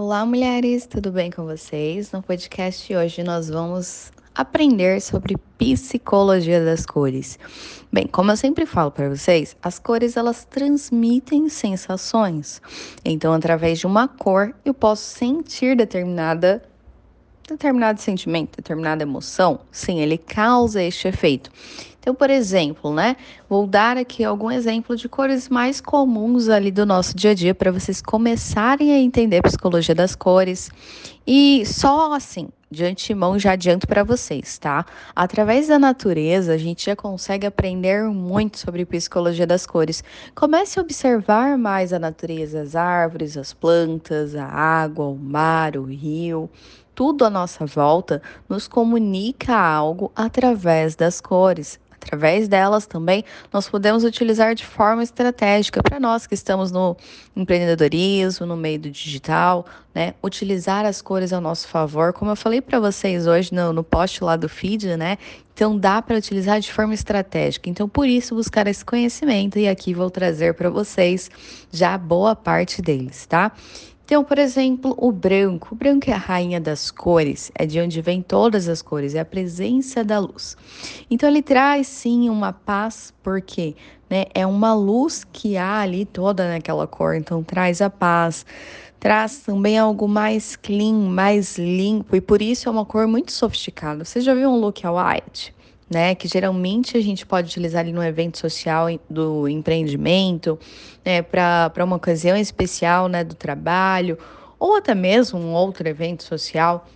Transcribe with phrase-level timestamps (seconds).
[0.00, 2.12] Olá, mulheres, tudo bem com vocês?
[2.12, 7.36] No podcast de hoje nós vamos aprender sobre psicologia das cores.
[7.92, 12.62] Bem, como eu sempre falo para vocês, as cores elas transmitem sensações.
[13.04, 16.62] Então, através de uma cor, eu posso sentir determinada
[17.48, 19.60] determinado sentimento, determinada emoção.
[19.70, 21.50] Sim, ele causa este efeito.
[22.00, 23.16] Então, por exemplo, né?
[23.48, 27.54] Vou dar aqui algum exemplo de cores mais comuns ali do nosso dia a dia
[27.54, 30.70] para vocês começarem a entender a psicologia das cores.
[31.26, 34.84] E só assim, de antemão já adianto para vocês, tá?
[35.14, 40.04] Através da natureza, a gente já consegue aprender muito sobre psicologia das cores.
[40.34, 45.84] Comece a observar mais a natureza, as árvores, as plantas, a água, o mar, o
[45.84, 46.50] rio
[46.98, 51.78] tudo à nossa volta nos comunica algo através das cores.
[52.08, 53.22] Através delas também,
[53.52, 56.96] nós podemos utilizar de forma estratégica para nós que estamos no
[57.36, 60.14] empreendedorismo, no meio do digital, né?
[60.24, 64.24] Utilizar as cores ao nosso favor, como eu falei para vocês hoje no, no post
[64.24, 65.18] lá do feed, né?
[65.52, 67.68] Então dá para utilizar de forma estratégica.
[67.68, 71.30] Então por isso buscar esse conhecimento e aqui vou trazer para vocês
[71.70, 73.52] já boa parte deles, tá?
[74.08, 75.68] Então, por exemplo, o branco.
[75.72, 79.20] O branco é a rainha das cores, é de onde vem todas as cores, é
[79.20, 80.56] a presença da luz.
[81.10, 83.76] Então, ele traz sim uma paz, porque
[84.08, 88.46] né, é uma luz que há ali toda naquela cor, então traz a paz.
[88.98, 94.06] Traz também algo mais clean, mais limpo, e por isso é uma cor muito sofisticada.
[94.06, 95.54] Você já viu um look white?
[95.88, 96.14] Né?
[96.14, 100.58] Que geralmente a gente pode utilizar ali no evento social do empreendimento,
[101.04, 101.22] né?
[101.22, 103.24] Para uma ocasião especial, né?
[103.24, 104.18] Do trabalho,
[104.58, 106.86] ou até mesmo um outro evento social.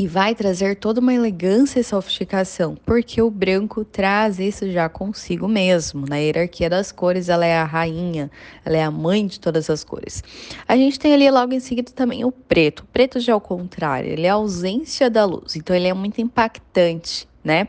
[0.00, 5.48] E vai trazer toda uma elegância e sofisticação, porque o branco traz isso já consigo
[5.48, 6.06] mesmo.
[6.08, 8.30] Na hierarquia das cores, ela é a rainha,
[8.64, 10.22] ela é a mãe de todas as cores.
[10.68, 12.84] A gente tem ali logo em seguida também o preto.
[12.84, 15.94] O preto já é o contrário, ele é a ausência da luz, então ele é
[15.94, 17.66] muito impactante né?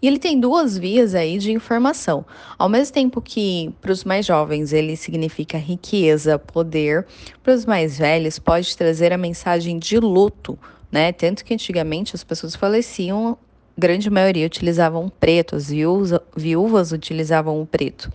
[0.00, 2.24] E ele tem duas vias aí de informação.
[2.56, 7.04] Ao mesmo tempo que para os mais jovens ele significa riqueza, poder,
[7.42, 10.56] para os mais velhos pode trazer a mensagem de luto,
[10.96, 11.12] né?
[11.12, 13.36] Tanto que antigamente as pessoas faleciam,
[13.76, 18.10] grande maioria utilizavam preto, as viúvas, viúvas utilizavam o preto.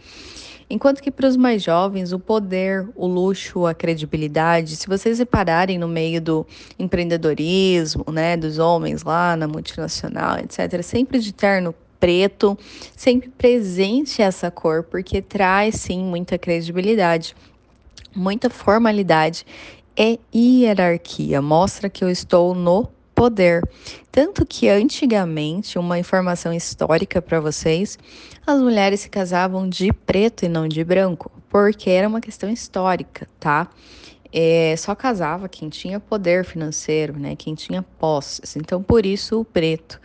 [0.68, 5.78] Enquanto que para os mais jovens, o poder, o luxo, a credibilidade, se vocês repararem
[5.78, 6.48] no meio do
[6.80, 12.58] empreendedorismo, né, dos homens lá na multinacional, etc., sempre de terno preto,
[12.98, 17.36] sempre presente essa cor, porque traz sim muita credibilidade,
[18.16, 19.46] muita formalidade
[19.98, 21.42] e hierarquia.
[21.42, 23.62] Mostra que eu estou no poder.
[24.12, 27.98] Tanto que antigamente, uma informação histórica para vocês,
[28.46, 33.28] as mulheres se casavam de preto e não de branco, porque era uma questão histórica,
[33.40, 33.70] tá?
[34.34, 37.36] É, só casava quem tinha poder financeiro, né?
[37.36, 38.56] Quem tinha posses.
[38.56, 40.00] Então, por isso o preto.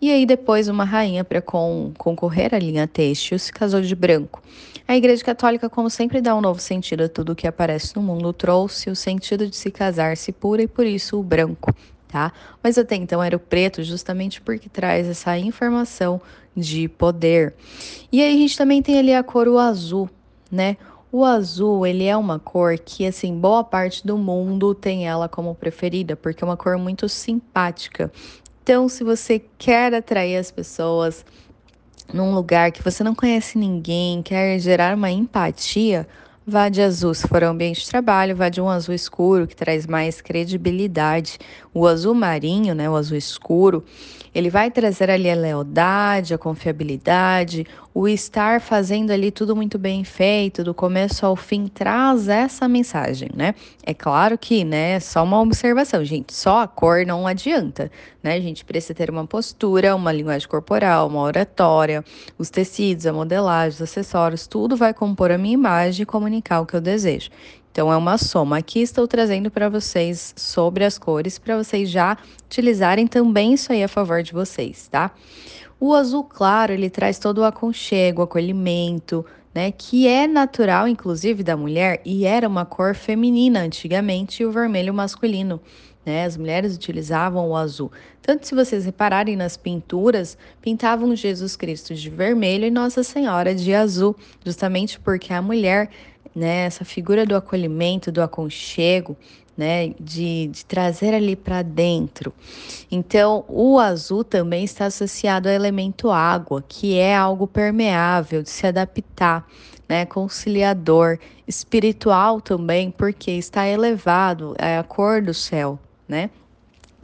[0.00, 4.42] E aí depois uma rainha para con concorrer à linha têxtil se casou de branco.
[4.90, 8.32] A Igreja Católica, como sempre, dá um novo sentido a tudo que aparece no mundo,
[8.32, 11.72] trouxe o sentido de se casar-se pura e por isso o branco,
[12.08, 12.32] tá?
[12.60, 16.20] Mas até então era o preto, justamente porque traz essa informação
[16.56, 17.54] de poder.
[18.10, 20.10] E aí a gente também tem ali a cor o azul,
[20.50, 20.76] né?
[21.12, 25.54] O azul, ele é uma cor que, assim, boa parte do mundo tem ela como
[25.54, 28.10] preferida, porque é uma cor muito simpática.
[28.64, 31.24] Então, se você quer atrair as pessoas
[32.12, 36.06] num lugar que você não conhece ninguém, quer gerar uma empatia,
[36.50, 39.86] Vá de azul se for ambiente de trabalho, vá de um azul escuro que traz
[39.86, 41.38] mais credibilidade.
[41.72, 43.84] O azul marinho, né, o azul escuro,
[44.34, 50.04] ele vai trazer ali a lealdade, a confiabilidade, o estar fazendo ali tudo muito bem
[50.04, 53.54] feito, do começo ao fim, traz essa mensagem, né?
[53.84, 57.90] É claro que, né, só uma observação, gente, só a cor não adianta,
[58.22, 58.34] né?
[58.34, 62.04] A gente precisa ter uma postura, uma linguagem corporal, uma oratória,
[62.38, 66.66] os tecidos, a modelagem, os acessórios, tudo vai compor a minha imagem e comunicar o
[66.66, 67.30] que eu desejo.
[67.72, 68.58] Então é uma soma.
[68.58, 73.82] Aqui estou trazendo para vocês sobre as cores para vocês já utilizarem também isso aí
[73.82, 75.12] a favor de vocês, tá?
[75.78, 79.24] O azul claro, ele traz todo o aconchego, acolhimento,
[79.54, 84.50] né, que é natural inclusive da mulher e era uma cor feminina antigamente e o
[84.50, 85.60] vermelho masculino.
[86.04, 86.24] Né?
[86.24, 87.90] As mulheres utilizavam o azul.
[88.22, 93.74] Tanto se vocês repararem nas pinturas, pintavam Jesus Cristo de vermelho e Nossa Senhora de
[93.74, 95.90] azul, justamente porque a mulher
[96.34, 96.66] né?
[96.66, 99.16] Essa figura do acolhimento, do aconchego,
[99.56, 99.94] né?
[100.00, 102.32] De, de trazer ali para dentro.
[102.90, 108.66] Então, o azul também está associado ao elemento água, que é algo permeável, de se
[108.66, 109.46] adaptar.
[109.90, 111.18] né, conciliador,
[111.48, 116.30] espiritual também, porque está elevado, é a cor do céu, né?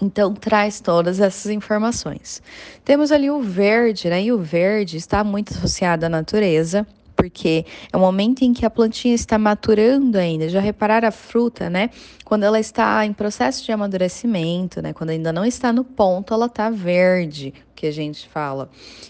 [0.00, 2.40] Então, traz todas essas informações.
[2.84, 4.22] Temos ali o verde, né?
[4.22, 6.86] E o verde está muito associado à natureza,
[7.28, 10.48] porque é o momento em que a plantinha está maturando ainda.
[10.48, 11.90] Já repararam a fruta, né?
[12.24, 14.92] Quando ela está em processo de amadurecimento, né?
[14.92, 18.68] Quando ainda não está no ponto, ela está verde, que a gente fala.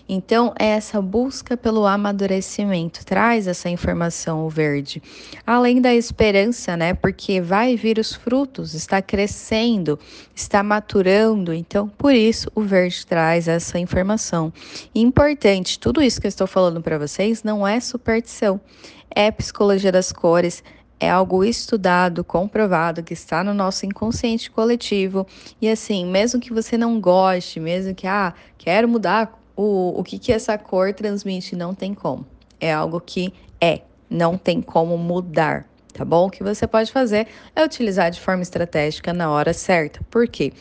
[0.08, 5.02] Então, é essa busca pelo amadurecimento traz essa informação verde.
[5.46, 6.92] Além da esperança, né?
[6.92, 9.98] Porque vai vir os frutos, está crescendo,
[10.34, 11.54] está maturando.
[11.54, 14.52] Então, por isso o verde traz essa informação.
[14.94, 18.60] Importante, tudo isso que eu estou falando para vocês não é superstição.
[19.08, 20.62] É psicologia das cores,
[20.98, 25.26] é algo estudado, comprovado, que está no nosso inconsciente coletivo.
[25.60, 30.18] E assim, mesmo que você não goste, mesmo que, ah, quero mudar o, o que,
[30.18, 32.26] que essa cor transmite, não tem como.
[32.60, 35.66] É algo que é, não tem como mudar.
[35.92, 36.26] Tá bom?
[36.26, 40.00] O que você pode fazer é utilizar de forma estratégica na hora certa.
[40.10, 40.52] Por quê?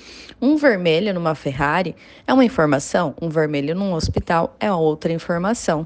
[0.41, 1.93] Um vermelho numa Ferrari
[2.25, 5.85] é uma informação, um vermelho num hospital é outra informação.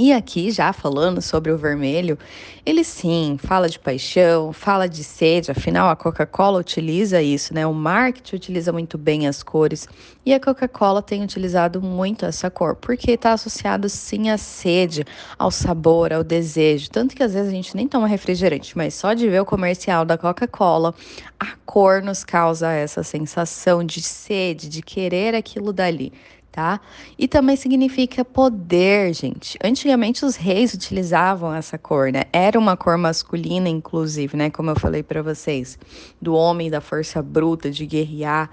[0.00, 2.16] E aqui, já falando sobre o vermelho,
[2.64, 7.66] ele sim fala de paixão, fala de sede, afinal a Coca-Cola utiliza isso, né?
[7.66, 9.88] O marketing utiliza muito bem as cores
[10.24, 15.04] e a Coca-Cola tem utilizado muito essa cor, porque está associado sim à sede,
[15.36, 16.90] ao sabor, ao desejo.
[16.90, 20.04] Tanto que às vezes a gente nem toma refrigerante, mas só de ver o comercial
[20.04, 20.94] da Coca-Cola,
[21.40, 26.12] a cor nos causa essa sensação de sede, de querer aquilo dali
[26.50, 26.80] tá?
[27.18, 29.58] E também significa poder, gente.
[29.62, 32.24] Antigamente os reis utilizavam essa cor, né?
[32.32, 34.50] Era uma cor masculina, inclusive, né?
[34.50, 35.78] Como eu falei para vocês,
[36.20, 38.50] do homem da força bruta, de guerrear,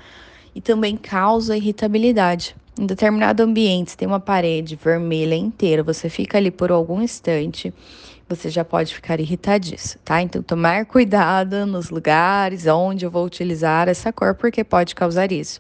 [0.54, 2.56] e também causa irritabilidade.
[2.80, 7.74] Em determinado ambiente, tem uma parede vermelha inteira, você fica ali por algum instante
[8.28, 10.20] você já pode ficar irritadíssimo, tá?
[10.20, 15.60] Então, tomar cuidado nos lugares onde eu vou utilizar essa cor, porque pode causar isso.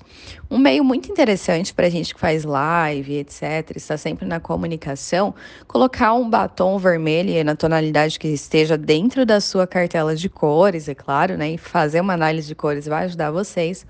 [0.49, 5.35] Um meio muito interessante para a gente que faz live, etc., está sempre na comunicação,
[5.67, 10.95] colocar um batom vermelho na tonalidade que esteja dentro da sua cartela de cores, é
[10.95, 11.51] claro, né?
[11.51, 13.85] E fazer uma análise de cores vai ajudar vocês.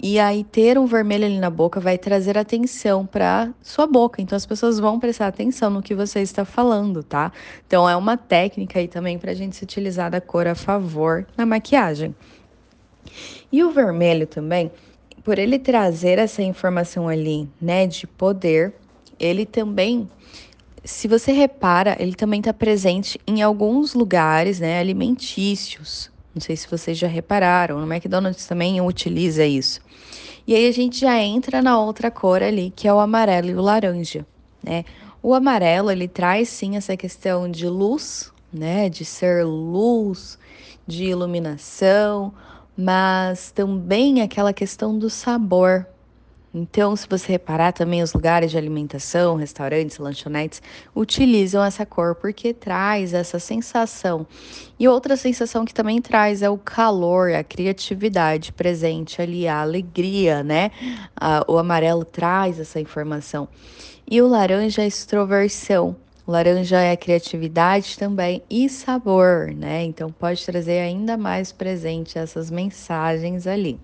[0.00, 4.22] E aí ter um vermelho ali na boca vai trazer atenção para sua boca.
[4.22, 7.32] Então as pessoas vão prestar atenção no que você está falando, tá?
[7.66, 11.26] Então é uma técnica aí também para a gente se utilizar da cor a favor
[11.36, 12.14] na maquiagem.
[13.50, 14.70] E o vermelho também,
[15.24, 18.74] por ele trazer essa informação ali, né, de poder,
[19.18, 20.08] ele também
[20.84, 26.70] se você repara, ele também está presente em alguns lugares, né, alimentícios, não sei se
[26.70, 29.80] vocês já repararam, no McDonald's também utiliza isso.
[30.46, 33.54] E aí a gente já entra na outra cor ali, que é o amarelo e
[33.54, 34.24] o laranja,
[34.62, 34.84] né?
[35.20, 40.38] O amarelo, ele traz sim essa questão de luz, né, de ser luz,
[40.86, 42.32] de iluminação,
[42.76, 45.84] mas também aquela questão do sabor,
[46.52, 50.62] então, se você reparar também, os lugares de alimentação, restaurantes, lanchonetes,
[50.96, 54.26] utilizam essa cor porque traz essa sensação.
[54.78, 60.42] E outra sensação que também traz é o calor, a criatividade presente ali, a alegria,
[60.42, 60.70] né?
[61.46, 63.46] o amarelo traz essa informação.
[64.10, 65.94] E o laranja é extroversão.
[66.26, 69.82] O laranja é criatividade também e sabor, né?
[69.84, 73.78] Então pode trazer ainda mais presente essas mensagens ali.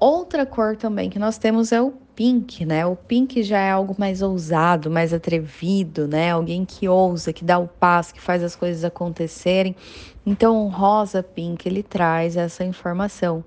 [0.00, 2.86] Outra cor também que nós temos é o pink, né?
[2.86, 6.30] O pink já é algo mais ousado, mais atrevido, né?
[6.30, 9.74] Alguém que ousa, que dá o passo, que faz as coisas acontecerem.
[10.30, 13.42] Então, o rosa pink, ele traz essa informação.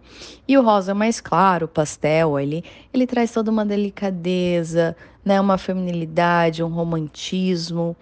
[0.47, 6.63] E o rosa mais claro, pastel, ele, ele traz toda uma delicadeza, né, uma feminilidade,
[6.63, 7.95] um romantismo.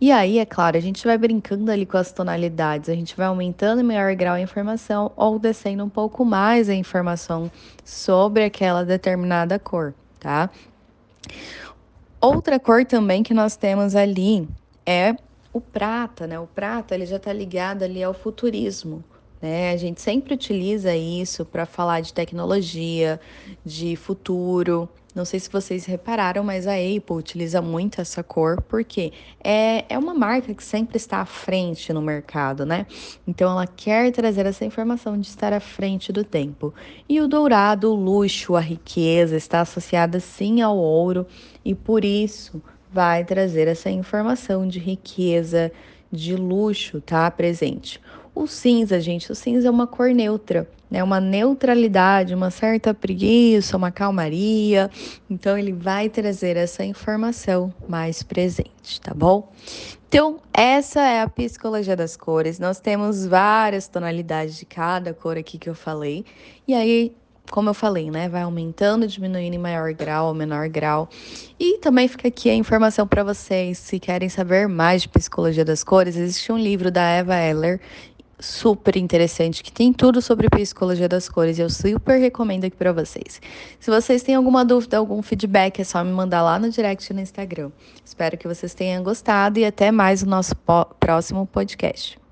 [0.00, 3.26] E aí, é claro, a gente vai brincando ali com as tonalidades, a gente vai
[3.26, 7.48] aumentando em maior grau a informação ou descendo um pouco mais a informação
[7.84, 10.50] sobre aquela determinada cor, tá?
[12.20, 14.48] Outra cor também que nós temos ali
[14.84, 15.14] é
[15.54, 16.38] o prata, né?
[16.38, 19.04] O prata, ele já está ligado ali ao futurismo,
[19.40, 19.72] né?
[19.72, 23.20] A gente sempre utiliza isso para falar de tecnologia,
[23.64, 29.12] de futuro, não sei se vocês repararam, mas a Apple utiliza muito essa cor porque
[29.42, 32.84] é, é uma marca que sempre está à frente no mercado, né?
[33.24, 36.74] Então ela quer trazer essa informação de estar à frente do tempo.
[37.08, 41.24] E o dourado, o luxo, a riqueza está associada sim ao ouro
[41.64, 42.60] e por isso
[42.94, 45.72] vai trazer essa informação de riqueza,
[46.12, 47.28] de luxo, tá?
[47.28, 48.00] Presente.
[48.32, 51.02] O cinza, gente, o cinza é uma cor neutra, né?
[51.02, 54.88] Uma neutralidade, uma certa preguiça, uma calmaria.
[55.28, 59.52] Então ele vai trazer essa informação mais presente, tá bom?
[60.08, 62.60] Então, essa é a psicologia das cores.
[62.60, 66.24] Nós temos várias tonalidades de cada cor aqui que eu falei.
[66.68, 67.12] E aí,
[67.50, 71.08] como eu falei, né, vai aumentando, diminuindo em maior grau ou menor grau.
[71.58, 75.84] E também fica aqui a informação para vocês, se querem saber mais de psicologia das
[75.84, 77.80] cores, existe um livro da Eva Eller
[78.40, 82.92] super interessante que tem tudo sobre psicologia das cores e eu super recomendo aqui para
[82.92, 83.40] vocês.
[83.78, 87.20] Se vocês têm alguma dúvida, algum feedback, é só me mandar lá no direct no
[87.20, 87.70] Instagram.
[88.04, 90.54] Espero que vocês tenham gostado e até mais o nosso
[90.98, 92.23] próximo podcast.